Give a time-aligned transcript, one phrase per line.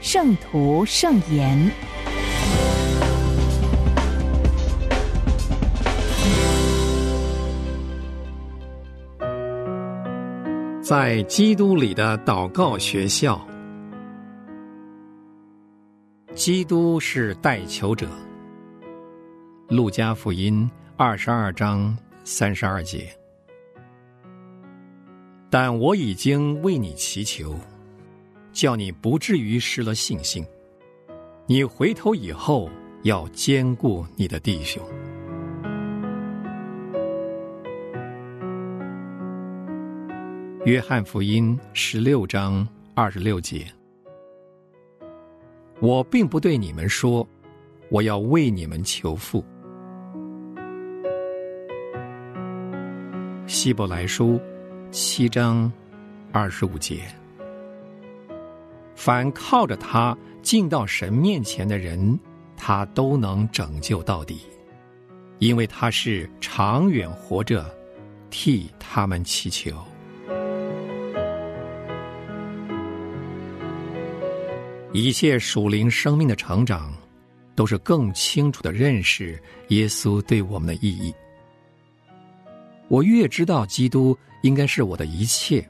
[0.00, 1.58] 圣徒圣言》。
[10.80, 13.38] 在基督里的祷告学校，
[16.34, 18.08] 基督是代求者。
[19.68, 23.06] 路加福音二十二章三十二节，
[25.50, 27.54] 但我已经为你祈求。
[28.58, 30.44] 叫你不至于失了信心。
[31.46, 32.68] 你回头以后
[33.04, 34.82] 要兼顾你的弟兄。
[40.64, 43.64] 约翰福音十六章二十六节，
[45.80, 47.24] 我并不对你们说，
[47.92, 49.44] 我要为你们求父。
[53.46, 54.40] 希伯来书
[54.90, 55.72] 七章
[56.32, 57.04] 二十五节。
[58.98, 62.18] 凡靠着他进到神面前的人，
[62.56, 64.40] 他都能拯救到底，
[65.38, 67.64] 因为他是长远活着，
[68.28, 69.72] 替他们祈求。
[74.92, 76.92] 一切属灵生命的成长，
[77.54, 81.14] 都是更清楚的认识耶稣对我们的意义。
[82.88, 85.64] 我越知道基督应该是我的一切，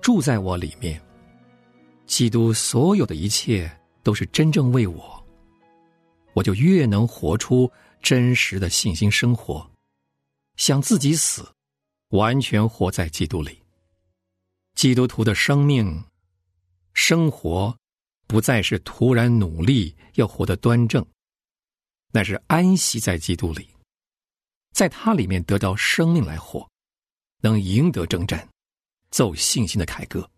[0.00, 0.98] 住在我里面。
[2.06, 3.70] 基督所有的一切
[4.02, 5.26] 都是真正为我，
[6.34, 7.70] 我就越能活出
[8.00, 9.68] 真实的信心生活，
[10.56, 11.52] 向自己死，
[12.10, 13.60] 完全活在基督里。
[14.76, 16.04] 基督徒的生命、
[16.94, 17.76] 生活，
[18.28, 21.04] 不再是突然努力要活得端正，
[22.12, 23.68] 乃是安息在基督里，
[24.72, 26.68] 在他里面得到生命来活，
[27.40, 28.48] 能赢得征战，
[29.10, 30.30] 奏信心的凯歌。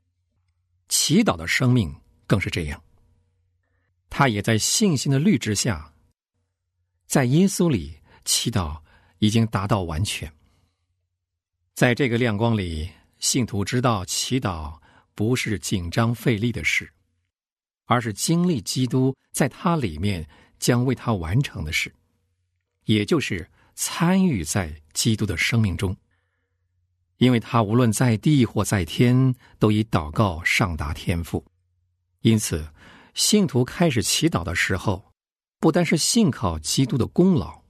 [0.89, 1.95] 祈祷的生命
[2.27, 2.83] 更是这样，
[4.09, 5.93] 他也在信心的律之下，
[7.07, 8.81] 在耶稣里祈祷
[9.19, 10.33] 已经达到完全。
[11.75, 14.81] 在这个亮光里，信徒知道祈祷
[15.15, 16.93] 不是紧张费力的事，
[17.85, 20.29] 而是经历基督在他里面
[20.59, 21.93] 将为他完成的事，
[22.85, 25.97] 也就是参与在基督的生命中。
[27.19, 31.45] 因为他无论在地或在天，都以祷告上达天赋，
[32.21, 32.73] 因此，
[33.15, 35.13] 信徒开始祈祷的时候，
[35.59, 37.65] 不单是信靠基督的功劳，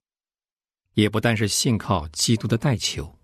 [0.93, 3.19] 也不单是信靠基督的代求，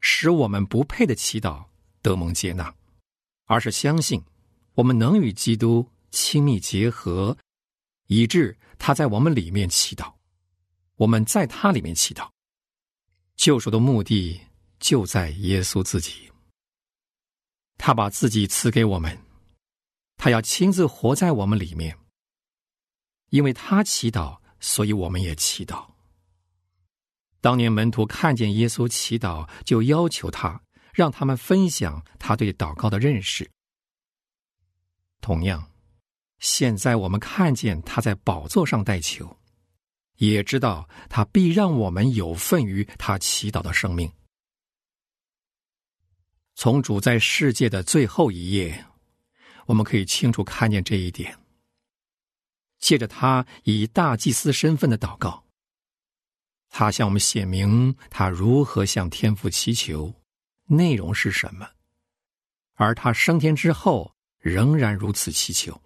[0.00, 1.64] 使我们不配的祈祷
[2.02, 2.74] 得蒙接纳，
[3.46, 4.22] 而是相信
[4.74, 7.34] 我们能与基督亲密结合，
[8.08, 10.12] 以致他在我们里面祈祷，
[10.96, 12.28] 我们在他里面祈祷，
[13.36, 14.38] 救赎的目的。
[14.80, 16.32] 就在耶稣自己，
[17.78, 19.16] 他把自己赐给我们，
[20.16, 21.96] 他要亲自活在我们里面。
[23.28, 25.88] 因为他祈祷，所以我们也祈祷。
[27.40, 30.60] 当年门徒看见耶稣祈祷，就要求他
[30.92, 33.48] 让他们分享他对祷告的认识。
[35.20, 35.70] 同样，
[36.40, 39.38] 现在我们看见他在宝座上代求，
[40.16, 44.10] 也知道他必让我们有份于他祈祷的生命。
[46.60, 48.84] 从主在世界的最后一页，
[49.64, 51.38] 我们可以清楚看见这一点。
[52.78, 55.42] 借着他以大祭司身份的祷告，
[56.68, 60.12] 他向我们写明他如何向天父祈求，
[60.66, 61.66] 内容是什么，
[62.74, 65.80] 而他升天之后仍然如此祈求。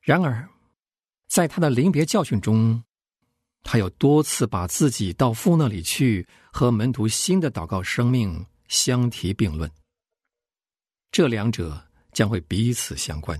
[0.00, 0.48] 然而，
[1.26, 2.84] 在他的临别教训中，
[3.64, 8.46] 他又多次把自己到父那里去，和门徒新的祷告生命。
[8.72, 9.70] 相提并论，
[11.10, 13.38] 这两者将会彼此相关。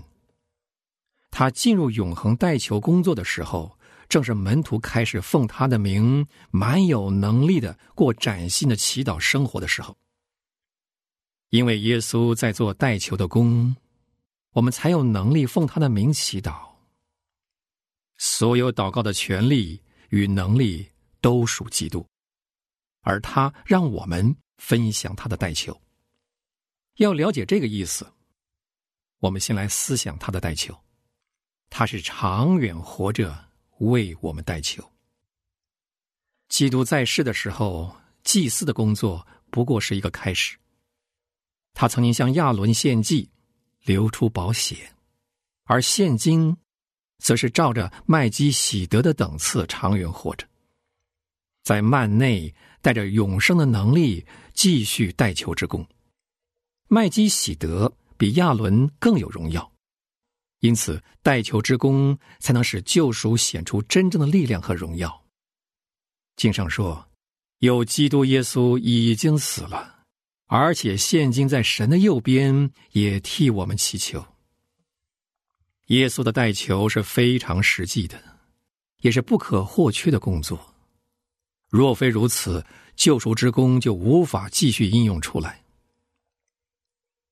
[1.31, 3.75] 他进入永恒代求工作的时候，
[4.07, 9.97] 正是门徒开始奉他的名，蛮有能力的过崭新的祈祷生活的时候。
[11.49, 13.75] 因为耶稣在做代求的工，
[14.51, 16.75] 我们才有能力奉他的名祈祷。
[18.17, 20.87] 所有祷告的权利与能力
[21.21, 22.07] 都属基督，
[23.01, 24.35] 而他让我们。
[24.65, 25.77] 分享他的代求。
[26.95, 28.09] 要了解这个意思，
[29.19, 30.73] 我们先来思想他的代求。
[31.69, 33.49] 他是长远活着
[33.79, 34.81] 为我们代求。
[36.47, 37.93] 基督在世的时候，
[38.23, 40.57] 祭司的工作不过是一个开始。
[41.73, 43.29] 他曾经向亚伦献祭，
[43.81, 44.93] 流出宝血，
[45.65, 46.55] 而现今，
[47.17, 50.47] 则是照着麦基喜德的等次长远活着，
[51.63, 55.87] 在幔内带着永生的能力继续代求之功。
[56.87, 59.71] 麦基喜德比亚伦更有荣耀，
[60.59, 65.23] 因此代求之功才能使救赎显出真正的力量和荣耀。
[66.35, 67.09] 经上说，
[67.59, 70.03] 有基督耶稣已经死了，
[70.47, 74.25] 而且现今在神的右边，也替我们祈求。
[75.87, 78.21] 耶稣的代求是非常实际的，
[79.01, 80.72] 也是不可或缺的工作。
[81.73, 82.63] 若非如此，
[82.95, 85.63] 救赎之功就无法继续应用出来。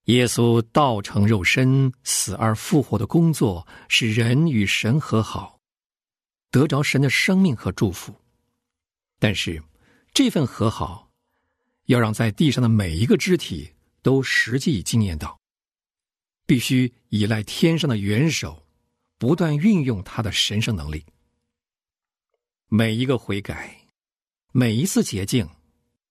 [0.05, 5.59] 耶稣道成肉身、死而复活的工作，使人与神和好，
[6.49, 8.15] 得着神的生命和祝福。
[9.19, 9.61] 但是，
[10.11, 11.11] 这份和好，
[11.85, 13.71] 要让在地上的每一个肢体
[14.01, 15.39] 都实际经验到，
[16.47, 18.65] 必须依赖天上的元首，
[19.19, 21.05] 不断运用他的神圣能力。
[22.69, 23.80] 每一个悔改，
[24.51, 25.49] 每一次洁净，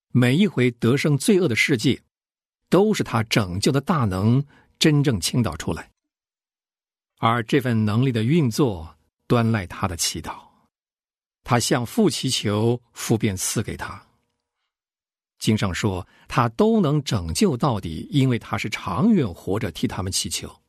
[0.09, 2.03] 每一回得胜罪恶的世界。
[2.71, 4.47] 都是他拯救的大能
[4.79, 5.91] 真正倾倒出来，
[7.19, 8.97] 而这份能力的运作
[9.27, 10.41] 端赖他的祈祷。
[11.43, 14.07] 他向父祈求，父便赐给他。
[15.41, 20.63] 经上说，他都能拯救到底，因为他是长远活着替他们祈求。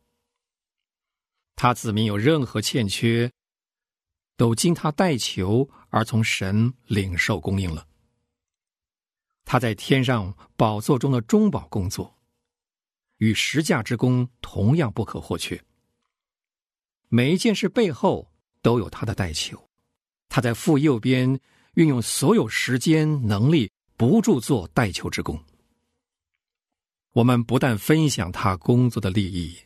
[1.55, 3.31] 他子民有任何欠缺，
[4.37, 7.85] 都经他代求而从神领受供应了。
[9.45, 12.17] 他在天上宝座中的中保工作，
[13.17, 15.61] 与十架之功同样不可或缺。
[17.09, 19.69] 每一件事背后都有他的代求，
[20.29, 21.39] 他在父右边
[21.73, 25.37] 运用所有时间能力，不住做代求之功。
[27.13, 29.57] 我们不但分享他工作的利益，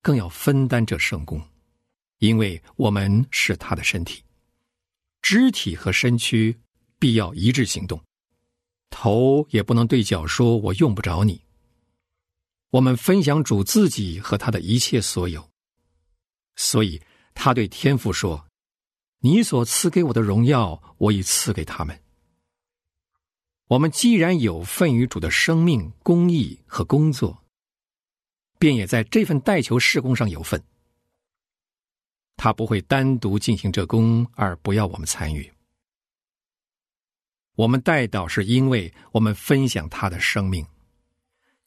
[0.00, 1.42] 更要分担这圣功，
[2.18, 4.22] 因为我们是他的身体，
[5.22, 6.60] 肢体和身躯
[6.98, 7.98] 必要一致行动。
[8.90, 11.40] 头也不能对脚说：“我用不着你。”
[12.70, 15.48] 我们分享主自己和他的一切所有，
[16.56, 17.00] 所以
[17.34, 18.46] 他对天父说
[19.20, 21.98] ：“你所赐给我的荣耀，我已赐给他们。”
[23.68, 27.42] 我们既然有份于主的生命、公义和工作，
[28.58, 30.62] 便也在这份代求事工上有份。
[32.42, 35.48] 他不会单独进行这工而不要我们参与。
[37.54, 40.66] 我们代祷，是因为我们分享他的生命。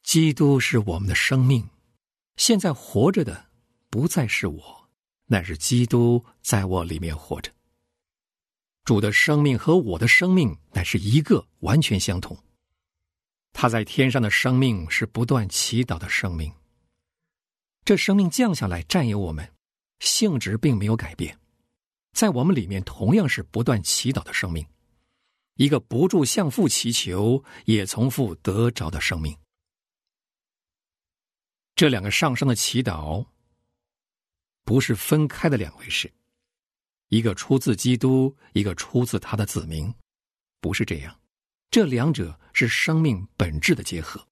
[0.02, 1.66] 基督是我们的生命，
[2.36, 3.46] 现在活着的
[3.88, 4.90] 不再是我，
[5.24, 7.50] 乃是基督在我里面活着。
[8.84, 12.36] 主的生命和我的生命乃是一个，完全相同。
[13.54, 16.52] 他在天上的生命是不断祈祷的生命。
[17.82, 19.50] 这生命降下来占有我们，
[19.98, 21.38] 性质并没有改变，
[22.12, 24.66] 在我们里面同样是不断祈祷的生命。
[25.54, 29.34] 一个不住向父祈求，也从父得着的生命。
[31.74, 33.26] 这两个上升的祈祷，
[34.64, 36.12] 不是分开的两回事，
[37.08, 39.92] 一个出自基督，一个出自他的子民，
[40.60, 41.18] 不是这样。
[41.70, 44.26] 这两者是生命本质的结合，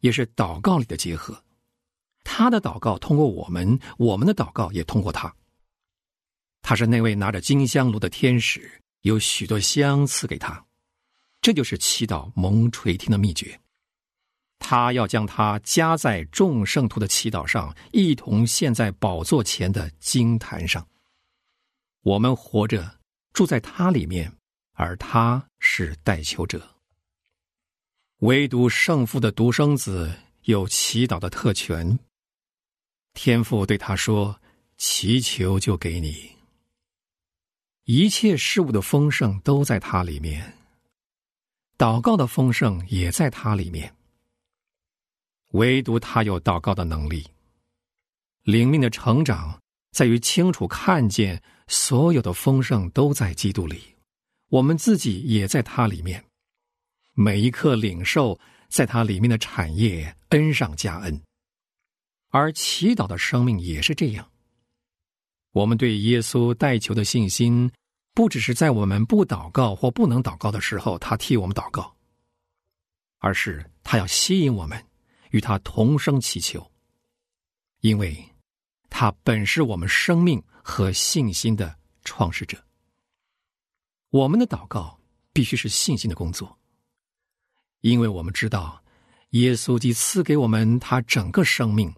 [0.00, 1.44] 也是祷告里的结合。
[2.30, 5.34] 他的祷告通过我们，我们的祷告也通过他。
[6.60, 8.70] 他是那位拿着金香炉的天使。
[9.02, 10.62] 有许多香赐给他，
[11.40, 13.58] 这就是祈祷蒙垂听的秘诀。
[14.58, 20.86] 他要将它加在众圣徒的祈祷上，一同献在宝座前的金坛上。
[22.02, 22.98] 我们活着
[23.32, 24.30] 住在他里面，
[24.72, 26.60] 而他是代求者。
[28.18, 31.98] 唯独圣父的独生子有祈祷的特权。
[33.20, 34.40] 天父对他说
[34.78, 36.30] ：“祈求就给你。”
[37.82, 40.54] 一切事物的丰盛都在它里面，
[41.76, 43.92] 祷告的丰盛也在它里面。
[45.48, 47.26] 唯独他有祷告的能力。
[48.44, 49.60] 灵命的成长
[49.90, 53.82] 在于清楚看见所有的丰盛都在基督里，
[54.48, 56.24] 我们自己也在它里面。
[57.14, 61.20] 每一刻领受在它里面的产业，恩上加恩。
[62.30, 64.30] 而祈祷的生命也是这样。
[65.52, 67.70] 我们对耶稣代求的信心，
[68.14, 71.96] 不只是在我们不祷告或不能祷告的时候，他替我们祷告，
[73.18, 74.84] 而是他要吸引我们
[75.30, 76.70] 与他同声祈求。
[77.80, 78.28] 因为，
[78.90, 82.62] 他本是我们生命和信心的创始者。
[84.10, 84.98] 我们的祷告
[85.32, 86.58] 必须是信心的工作，
[87.80, 88.82] 因为我们知道，
[89.30, 91.94] 耶稣既赐给我们他整个生命，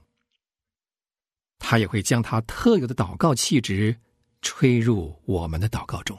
[1.61, 3.97] 他也会将他特有的祷告气质
[4.43, 6.19] 吹入我们的祷告中。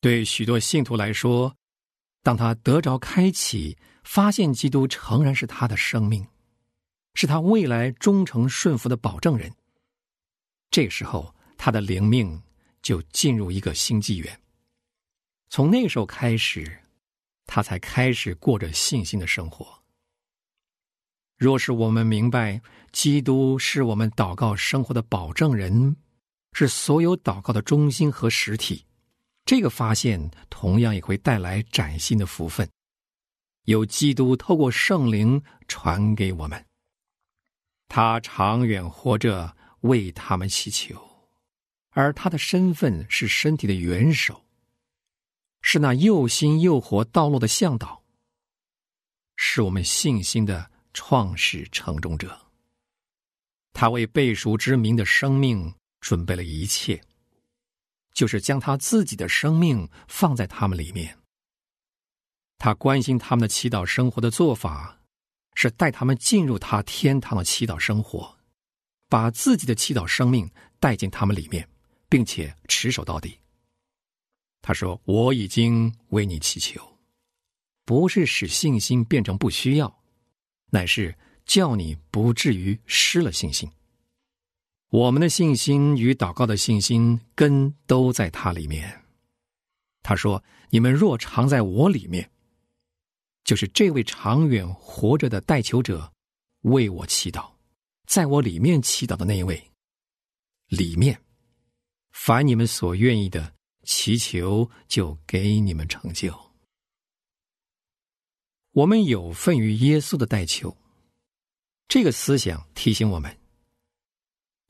[0.00, 1.54] 对许多信徒来说，
[2.22, 6.26] 当他得着开启，发现基督诚然是他的生命，
[7.14, 9.52] 是他未来忠诚顺服的保证人，
[10.70, 12.40] 这时候他的灵命
[12.80, 14.40] 就进入一个新纪元。
[15.50, 16.80] 从那时候开始，
[17.46, 19.81] 他才开始过着信心的生活。
[21.42, 22.60] 若是我们明白
[22.92, 25.96] 基督是我们祷告生活的保证人，
[26.52, 28.86] 是所有祷告的中心和实体。
[29.44, 32.70] 这个发现同样也会带来崭新的福分，
[33.64, 36.64] 有基督透过圣灵传给我们，
[37.88, 40.94] 他长远活着为他们祈求，
[41.90, 44.44] 而他的身份是身体的元首，
[45.60, 48.04] 是那又新又活道路的向导，
[49.34, 52.38] 是我们信心的创始成终者。
[53.72, 57.00] 他为背熟之名的生命准备了一切。
[58.14, 61.18] 就是将他自己的生命放在他们里面。
[62.58, 65.00] 他关心他们的祈祷生活的做法，
[65.54, 68.36] 是带他们进入他天堂的祈祷生活，
[69.08, 70.46] 把自己的祈祷生命
[70.78, 71.66] 带进他们里面，
[72.10, 73.38] 并且持守到底。
[74.60, 76.98] 他说：“我已经为你祈求，
[77.86, 80.01] 不是使信心变成不需要，
[80.72, 83.70] 乃是叫你不至于失了信心。”
[84.90, 89.02] 我们的信心与祷告的信心根都在他里面。
[90.02, 92.30] 他说：“你们若常在我里面，
[93.42, 96.12] 就是这位长远活着的代求者
[96.62, 97.52] 为我祈祷，
[98.06, 99.70] 在我里面祈祷的那一位
[100.68, 101.18] 里面，
[102.10, 106.51] 凡你们所愿意的祈求，就给你们成就。
[108.72, 110.76] 我们有份于耶稣的代求，
[111.88, 113.38] 这个思想提醒我们。”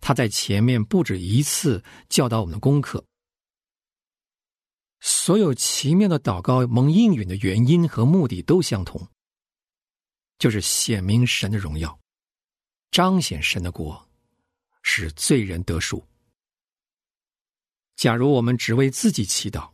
[0.01, 3.05] 他在前面不止一次教导我们的功课。
[4.99, 9.09] 所有奇妙的祷告蒙应允的原因和目的都相同，
[10.39, 11.99] 就是显明神的荣耀，
[12.91, 14.09] 彰显神的国，
[14.83, 16.05] 使罪人得赎。
[17.95, 19.71] 假如我们只为自己祈祷，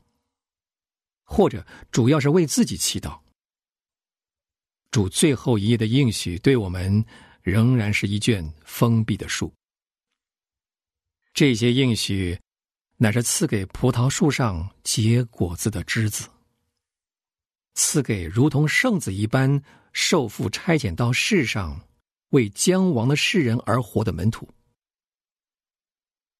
[1.24, 3.18] 或者主要是为自己祈祷，
[4.98, 7.04] 主最后一页的应许对我们
[7.42, 9.48] 仍然是一卷封闭的书。
[11.32, 12.36] 这些应许，
[12.96, 16.28] 乃是赐给葡萄树上结果子的枝子，
[17.74, 19.62] 赐给如同圣子一般
[19.92, 21.80] 受父差遣到世上
[22.30, 24.48] 为将亡的世人而活的门徒，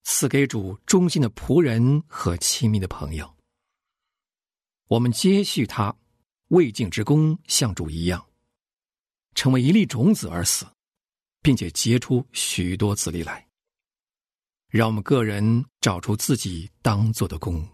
[0.02, 3.36] 赐给主忠心的仆人和亲密的朋友。
[4.88, 5.96] 我们接续他
[6.48, 8.27] 未尽之功，像主一样，
[9.38, 10.66] 成为一粒种子而死，
[11.42, 13.47] 并且结出许多子粒来。
[14.68, 17.64] 让我们个人找出自己当做的工，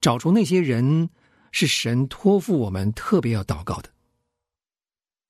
[0.00, 1.10] 找出那些人
[1.50, 3.92] 是神托付我们特别要祷告的。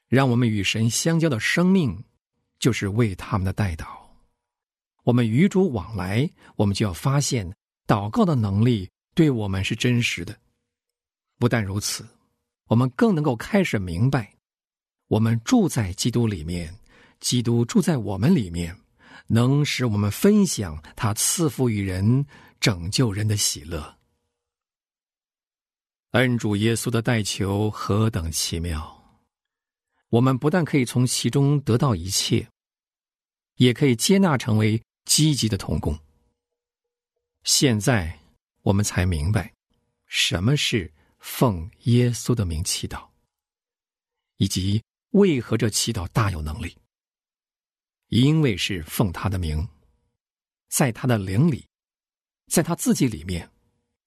[0.09, 2.05] 让我们与神相交的生命，
[2.59, 3.87] 就是为他们的代祷。
[5.03, 7.51] 我们与主往来，我们就要发现
[7.87, 10.39] 祷告的能力对我们是真实的。
[11.39, 12.07] 不但如此，
[12.67, 14.37] 我们更能够开始明白，
[15.13, 16.75] 我们住在基督里面，
[17.21, 18.75] 基督住在我们里面。
[19.29, 22.27] 能使我们分享他赐福于人、
[22.61, 23.99] 拯救人的喜乐。
[26.11, 29.23] 恩主耶稣的代求何等奇妙！
[30.09, 32.47] 我们不但可以从其中得到一切，
[33.57, 35.99] 也可以接纳成为积极的童工。
[37.45, 38.19] 现在
[38.63, 39.53] 我们才明白，
[40.07, 43.09] 什么是奉耶稣的名祈祷，
[44.37, 46.77] 以及为何这祈祷大有能力。
[48.09, 49.67] 因为是奉他的名，
[50.69, 51.67] 在他的灵里，
[52.49, 53.51] 在他自己里面，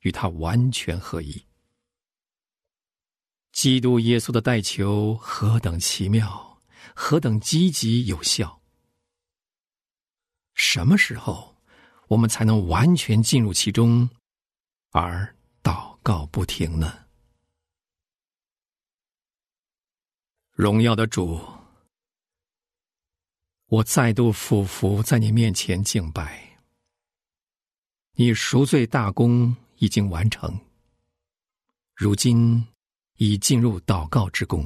[0.01, 1.43] 与他完全合一。
[3.51, 6.61] 基督耶稣的代求何等奇妙，
[6.95, 8.61] 何等积极有效！
[10.53, 11.57] 什么时候
[12.09, 14.07] 我们才能完全进入其中，
[14.91, 17.04] 而祷告不停呢？
[20.55, 21.37] 荣耀的主。
[23.65, 26.57] 我再度俯伏在你面前敬拜，
[28.13, 30.57] 你赎罪大功已经完成，
[31.93, 32.65] 如今
[33.17, 34.65] 已进入祷告之功。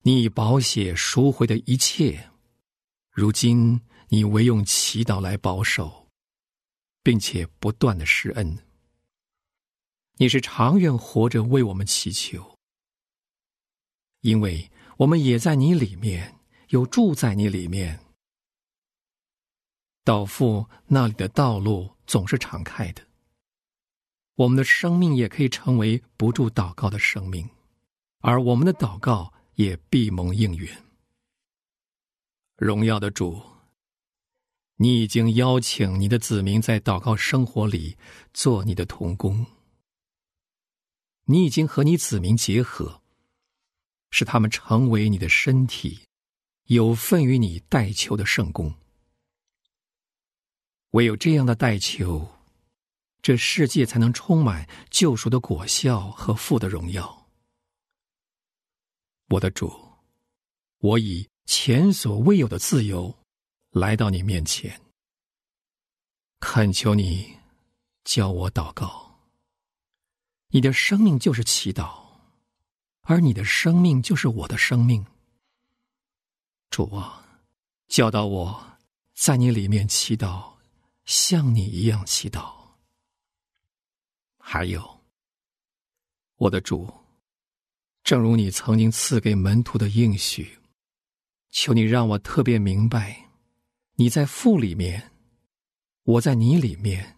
[0.00, 2.30] 你以宝血赎回的一切，
[3.10, 6.08] 如今你唯用祈祷来保守，
[7.02, 8.58] 并且不断的施恩。
[10.14, 12.57] 你是长远活着为我们祈求，
[14.20, 18.00] 因为我们也在你里面，又住在你里面。
[20.04, 23.02] 到父那里的道路总是敞开的，
[24.36, 27.48] 我们的生命也可以成为不住祷告的生命，
[28.20, 30.68] 而我们的祷告也必蒙应允。
[32.56, 33.40] 荣耀的主，
[34.76, 37.96] 你已经邀请你的子民在祷告生活里
[38.32, 39.46] 做你的童工，
[41.26, 43.02] 你已经和你子民结合，
[44.10, 46.00] 使他们成为你的身体，
[46.64, 48.74] 有份于你代求的圣功。
[50.92, 52.26] 唯有这样的代求，
[53.20, 57.28] 这世界才能充满救赎的果效和父的荣耀。
[59.28, 59.70] 我的主，
[60.78, 63.14] 我以前所未有的自由
[63.70, 64.80] 来到你面前，
[66.40, 67.36] 恳求你
[68.04, 69.20] 教我祷告。
[70.48, 72.07] 你的生命就是祈祷，
[73.10, 75.06] 而你的生命就是我的生命。
[76.68, 77.24] 主啊，
[77.88, 78.76] 教导我
[79.14, 80.58] 在你里面祈祷。
[81.06, 82.54] 像你一样祈祷。
[84.38, 85.00] 还有，
[86.36, 86.92] 我的主，
[88.04, 90.58] 正如你曾经赐给门徒的应许，
[91.48, 93.30] 求你让我特别明白，
[93.94, 95.10] 你在父里面，
[96.02, 97.16] 我在你里面，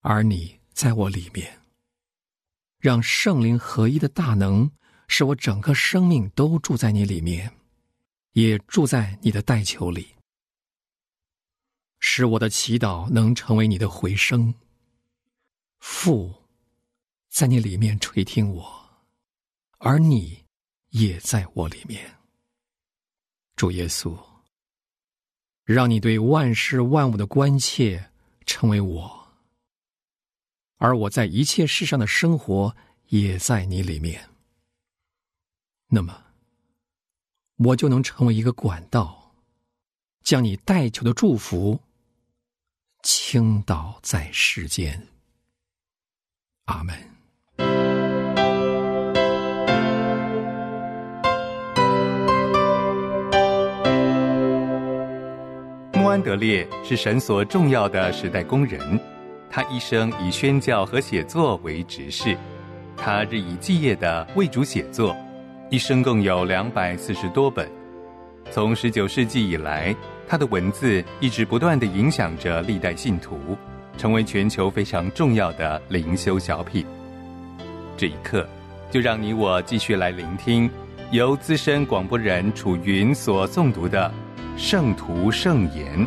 [0.00, 1.60] 而你在我里面，
[2.78, 4.72] 让圣灵合一的大能，
[5.14, 7.52] 使我整个生命都住在你里面，
[8.32, 10.08] 也住在你的代求里。
[12.00, 14.54] 使我的祈祷能成为你的回声。
[15.80, 16.34] 父，
[17.28, 18.88] 在你里面垂听我，
[19.76, 20.46] 而你
[20.88, 22.16] 也在我里面。
[23.54, 24.18] 主耶稣，
[25.62, 28.10] 让你对万事万物的关切
[28.46, 29.28] 成为我，
[30.78, 32.74] 而我在一切世上的生活
[33.08, 34.31] 也在你里面。
[35.94, 36.22] 那么，
[37.58, 39.34] 我就能成为一个管道，
[40.24, 41.78] 将你带求的祝福。
[43.02, 45.06] 倾倒在世间。
[46.64, 46.96] 阿门。
[55.92, 58.98] 穆安德烈是神所重要的时代工人，
[59.50, 62.34] 他一生以宣教和写作为职事，
[62.96, 65.14] 他日以继夜的为主写作，
[65.72, 67.66] 一生共有两百四十多本。
[68.50, 69.96] 从十九世纪以来。
[70.28, 73.38] 他的文字一直不断的影响着历代信徒，
[73.98, 76.86] 成为全球非常重要的灵修小品。
[77.98, 78.48] 这一刻，
[78.90, 80.70] 就让你我继续来聆听
[81.10, 84.10] 由资深广播人楚云所诵读的
[84.58, 86.06] 《圣徒圣言》。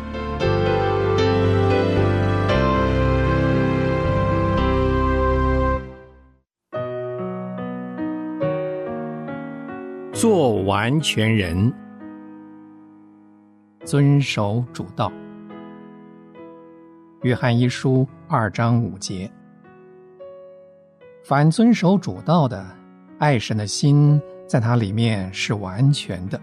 [10.18, 11.70] 做完全人。
[13.84, 15.12] 遵守主道。
[17.20, 19.30] 约翰一书二章五节：
[21.22, 22.66] 凡遵守主道的，
[23.18, 26.40] 爱神的心在他里面是完全的。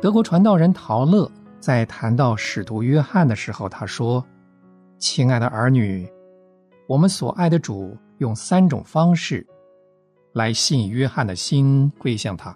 [0.00, 4.24] 德国传道人陶乐在谈到使徒约翰的时候，他说
[4.96, 6.08] ：“亲爱的儿女，
[6.86, 9.46] 我们所爱的主用三种方式。”
[10.36, 12.54] 来吸引约翰的心归向他。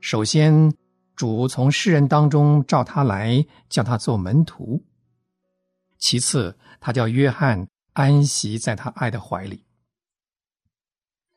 [0.00, 0.74] 首先，
[1.14, 4.82] 主从世人当中召他来，叫他做门徒；
[5.98, 9.66] 其次，他叫约翰安息在他爱的怀里；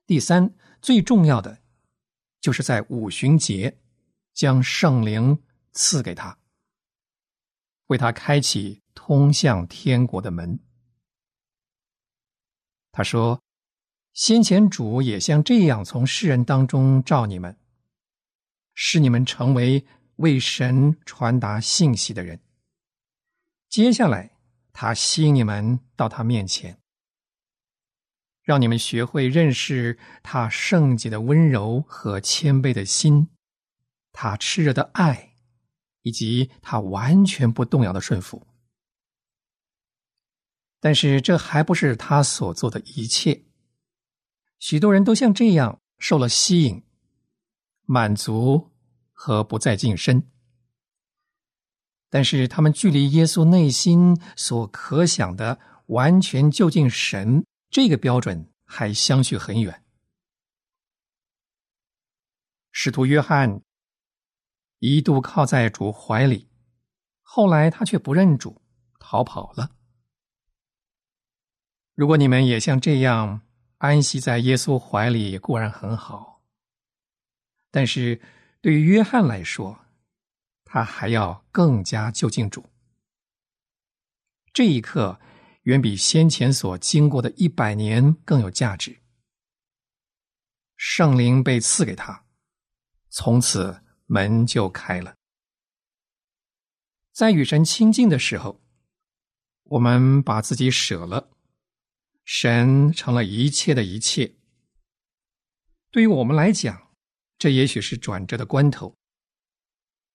[0.07, 1.57] 第三，最重要的，
[2.39, 3.77] 就是在五旬节
[4.33, 5.37] 将圣灵
[5.73, 6.37] 赐给他，
[7.87, 10.57] 为他开启通向天国的门。
[12.91, 13.41] 他说。
[14.13, 17.57] 先前主也像这样从世人当中召你们，
[18.73, 19.85] 使你们成为
[20.17, 22.41] 为神传达信息的人。
[23.69, 24.35] 接下来，
[24.73, 26.77] 他吸引你们到他面前，
[28.43, 33.29] 让你们学会认识他圣洁的温柔和谦卑的心，
[34.11, 35.35] 他炽热的爱，
[36.01, 38.45] 以及他完全不动摇的顺服。
[40.83, 43.43] 但是，这还不是他所做的一切。
[44.57, 46.83] 许多人都像这样受了吸引、
[47.85, 48.71] 满足
[49.11, 50.23] 和不再晋升，
[52.09, 59.83] 但是他们距离耶稣内心所可想的完全就近神这个标准还相去很远。
[62.71, 63.61] 使徒约翰
[64.79, 66.47] 一度靠在主怀里，
[67.21, 68.61] 后来他却不认主，
[68.97, 69.75] 逃跑了。
[71.95, 73.41] 如果你们也像这样
[73.77, 76.41] 安息在耶稣怀里，固然很好。
[77.69, 78.21] 但是
[78.61, 79.85] 对于约翰来说，
[80.63, 82.65] 他还要更加就近主。
[84.53, 85.19] 这一刻
[85.63, 88.99] 远比先前所经过的一百年更有价值。
[90.75, 92.25] 圣灵被赐给他，
[93.09, 95.15] 从此门就开了。
[97.13, 98.61] 在与神亲近的时候，
[99.63, 101.30] 我们把自己舍了，
[102.33, 104.35] 神成了一切的一切。
[105.91, 106.87] 对于我们来讲，
[107.37, 108.95] 这也许是转折的关头，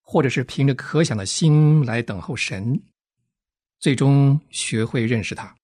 [0.01, 2.83] 或者是凭着可想的心来等候神，
[3.79, 5.55] 最终学会认识他。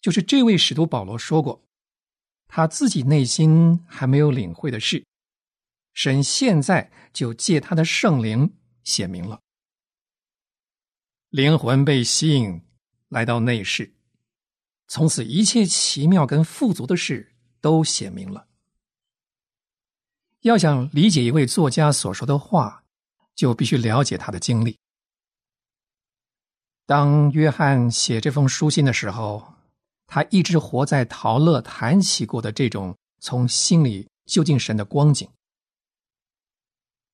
[0.00, 1.62] 就是这位使徒保罗说过。
[2.48, 5.04] 他自己内心还没有领会的事，
[5.92, 8.54] 神现在就借他的圣灵
[8.84, 9.38] 显明了。
[11.28, 12.62] 灵魂被吸引
[13.10, 13.92] 来到内室，
[14.92, 18.46] 从此一切奇妙跟富足的事都显明了。
[20.40, 22.84] 要想理解一位作家所说的话，
[23.34, 24.78] 就必须了解他的经历。
[26.84, 29.54] 当约翰写这封书信的时候。
[30.14, 35.26] 他一直活在陶乐谈起过的这种从心里就近神的光景，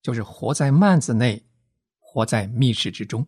[0.03, 1.47] 就是活在幔子内，
[2.01, 3.25] 活在密室之中。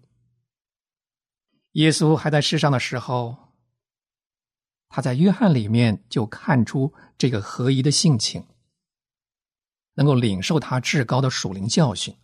[1.75, 3.50] 耶稣还在世上的时候，
[4.91, 8.47] 他在约翰里面就看出这个合一的性情，
[9.95, 12.15] 能够领受他至高的属灵教训。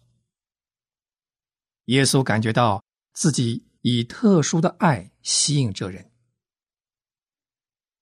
[1.84, 6.10] 耶稣感觉到自己以特殊的爱吸引这人。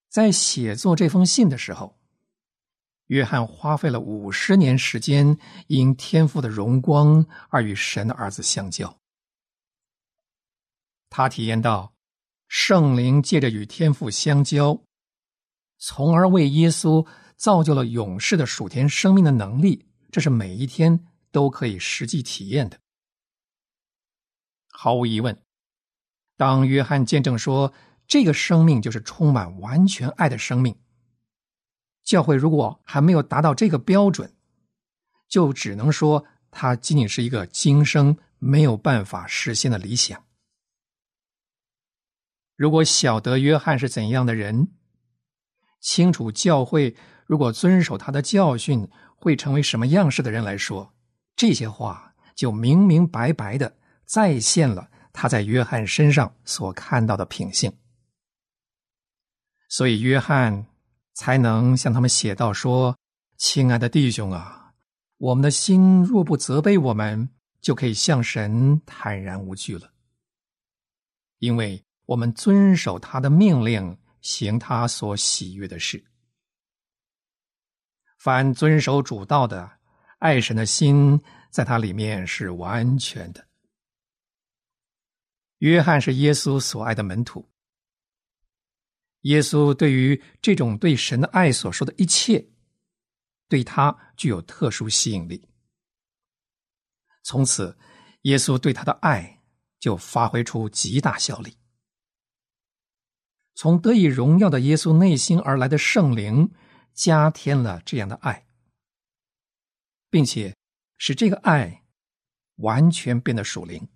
[0.08, 2.00] 在写作这封信的时候，
[3.08, 8.98] 约翰花费了五十年时间，因天赋的荣光而与神的儿子相交。
[11.10, 11.93] 他体验到
[12.56, 14.80] 圣灵借着与天赋相交，
[15.76, 17.04] 从而为耶稣
[17.36, 19.86] 造就了勇士的属天生命的能力。
[20.12, 22.78] 这是每一天都可以实际体验的。
[24.68, 25.36] 毫无疑问，
[26.36, 27.74] 当约翰见证说。
[28.06, 30.76] 这个生命就是充满完全爱的生命。
[32.04, 34.36] 教会如果还没有达到这个标准，
[35.26, 40.22] 就只能说它仅仅是一个今生没有办法实现的理想。
[42.56, 44.68] 如果晓得约翰是怎样的人，
[45.80, 50.94] 清楚教会如果遵守他的教训会成为什么样式的人来说，
[51.36, 57.72] 这些话就明明白白的再现了他在约翰身上所看到的品性。
[59.68, 60.66] 所以，约翰
[61.14, 62.96] 才能向他们写道说
[63.36, 64.72] ：“亲爱的弟兄啊，
[65.18, 67.28] 我们的心若不责备我们，
[67.60, 69.92] 就可以向神坦然无惧了，
[71.38, 76.04] 因为我们遵守他的命令，行他所喜悦的事。
[78.18, 79.78] 凡遵守主道的，
[80.18, 83.46] 爱神的心在他里面是完全的。”
[85.58, 87.50] 约翰是耶稣所爱的门徒。
[89.22, 92.46] 耶稣对于这种对神的爱所说的一切，
[93.48, 95.48] 对他具有特殊吸引力。
[97.22, 97.78] 从此，
[98.22, 99.42] 耶稣对他的爱
[99.80, 101.56] 就发挥出极大效力。
[103.54, 106.52] 从得以荣耀的耶稣内心而来的圣灵，
[106.92, 108.46] 加添了这样的爱，
[110.10, 110.56] 并且
[110.98, 111.84] 使这个爱
[112.56, 113.88] 完全变得属灵。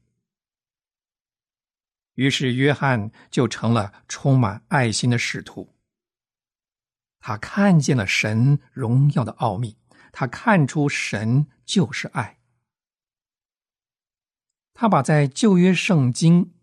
[2.14, 5.76] 于是，约翰就成了充满爱心的使徒。
[7.20, 9.76] 他看见了神荣耀的奥秘，
[10.12, 12.38] 他看出神就是爱。
[14.72, 16.54] 他把在旧约圣经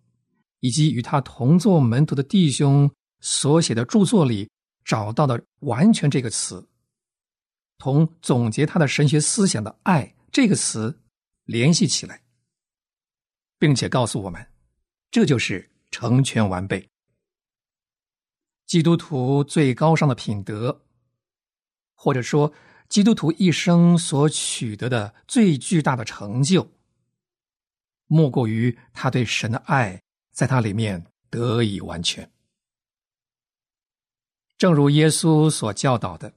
[0.66, 4.50] 以及与他同作门徒的弟兄所写的著作里
[4.84, 6.68] 找到的“完全”这个词，
[7.78, 11.04] 同总结他的神学思想的“爱”这个词
[11.44, 12.24] 联系起来，
[13.60, 14.44] 并且告诉我们。
[15.12, 16.90] 这就是成全完备。
[18.66, 20.84] 基督徒最高尚的品德，
[21.94, 22.52] 或者说
[22.90, 26.68] 基督徒一生所取得的最巨大的成就，
[28.08, 30.02] 莫过于他对神的爱
[30.36, 32.30] 在他里面得以完全。
[34.58, 36.34] 正如耶稣所教导的，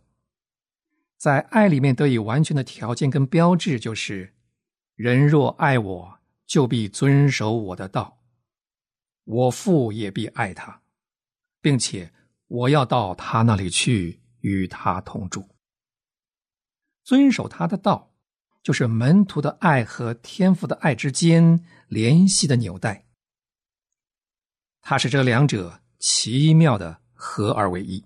[1.17, 4.37] 在爱里面得以完全的条件跟标志，就是
[4.95, 8.21] 人若爱我，就必遵守我的道。
[9.25, 10.81] 我父也必爱他，
[11.61, 12.13] 并且
[12.47, 15.49] 我要到他那里去与他同住。
[17.03, 18.15] 遵守他的道，
[18.63, 23.08] 就是门徒的爱和天父的爱之间联系的纽带。
[24.91, 28.03] 他是这两者奇妙的合而为一。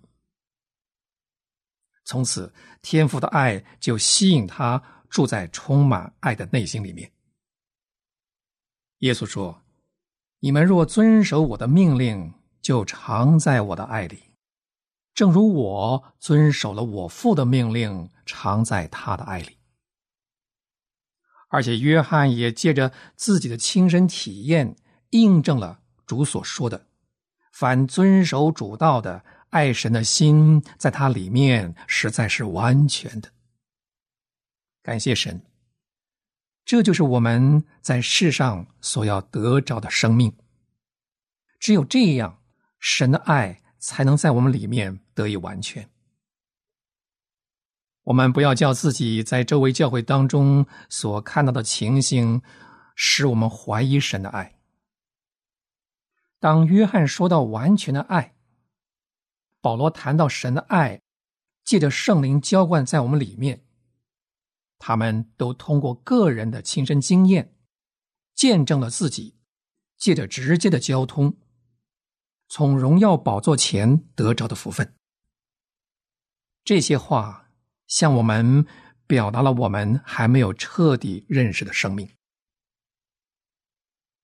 [2.04, 7.08] 从此，天父的爱就吸引他住在充满爱的内心里面。
[8.98, 9.62] 耶稣说
[10.42, 14.20] ：“你们若遵守我的命令，就常在我的爱里，
[15.14, 19.56] 正如我遵守了我父的命令，常在他的爱里。”
[21.48, 24.74] 而且，约翰也借着自己的亲身体验，
[25.10, 25.78] 印证了
[26.12, 26.86] 主所说的
[27.52, 33.30] ：“凡遵守主道的。”爱神的心在他里面实在是完全的。
[34.82, 35.42] 感谢神，
[36.64, 40.34] 这就是我们在世上所要得着的生命。
[41.60, 42.38] 只有这样，
[42.78, 45.86] 神的爱才能在我们里面得以完全。
[48.04, 52.40] 我们不要叫自己在周围教会当中所看到的情形，
[52.96, 54.54] 使我们怀疑神的爱。
[56.42, 58.34] 当约翰说到完全的爱。
[59.60, 61.00] 保罗谈到神的爱，
[61.62, 63.64] 借着圣灵浇灌在我们里面，
[64.76, 67.54] 他们都通过个人的亲身经验，
[68.34, 69.36] 见证了自己
[69.96, 71.36] 借着直接的交通，
[72.48, 74.96] 从荣耀宝座前得着的福分。
[76.64, 77.52] 这些话
[77.86, 78.66] 向我们
[79.06, 82.10] 表达了我们还没有彻底认识的生命。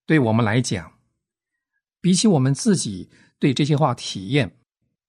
[0.04, 0.97] 对我们来讲，
[2.00, 4.54] 比起我们自己对这些话体验。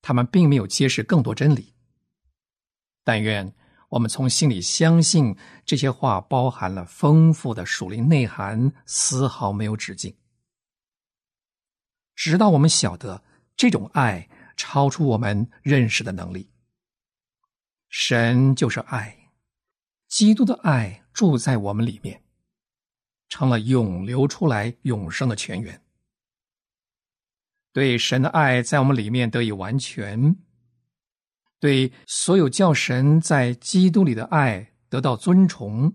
[0.02, 1.74] 他们并没有揭示更多真理，
[3.04, 3.54] 但愿
[3.90, 10.16] 我们从心里相信这些话包含了丰富的属灵内涵，丝毫没有止境。
[12.16, 13.22] 直到我们晓得
[13.58, 16.50] 这种爱超出我们认识的能力。
[17.90, 19.32] 神就是爱，
[20.08, 22.24] 基督的爱住在我们里面，
[23.28, 25.82] 成了永流出来永生的泉源。
[27.72, 30.36] 对神的爱在我们里面得以完全，
[31.60, 35.94] 对所有叫神在基督里的爱得到尊崇，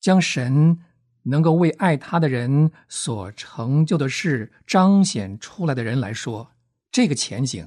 [0.00, 0.78] 将神
[1.22, 6.50] 能够为爱他的人所成就的事彰显出来的人来说，
[6.92, 7.66] 这个前景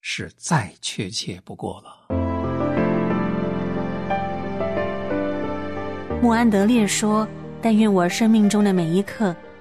[0.00, 2.14] 是再确切不过了。
[6.20, 7.28] 穆安德烈说
[7.60, 9.34] ：“但愿我生命中的每一刻。”